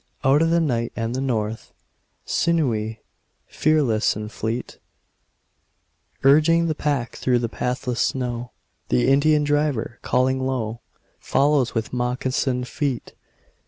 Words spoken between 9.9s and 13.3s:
calling low, Follows with moccasined feet.